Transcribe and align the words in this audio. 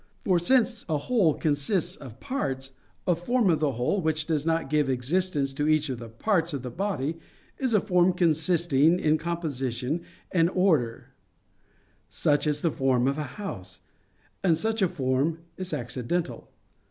For 0.25 0.39
since 0.39 0.83
a 0.89 0.97
whole 0.97 1.35
consists 1.35 1.95
of 1.95 2.19
parts, 2.19 2.71
a 3.05 3.13
form 3.13 3.51
of 3.51 3.59
the 3.59 3.73
whole 3.73 4.01
which 4.01 4.25
does 4.25 4.47
not 4.47 4.67
give 4.67 4.89
existence 4.89 5.53
to 5.53 5.67
each 5.69 5.89
of 5.89 5.99
the 5.99 6.09
parts 6.09 6.53
of 6.53 6.63
the 6.63 6.71
body, 6.71 7.19
is 7.59 7.75
a 7.75 7.79
form 7.79 8.13
consisting 8.13 8.99
in 8.99 9.19
composition 9.19 10.01
and 10.31 10.49
order, 10.49 11.09
such 12.09 12.47
as 12.47 12.61
the 12.61 12.71
form 12.71 13.07
of 13.07 13.19
a 13.19 13.23
house; 13.37 13.79
and 14.43 14.57
such 14.57 14.81
a 14.81 14.87
form 14.87 15.37
is 15.55 15.71
accidental. 15.71 16.49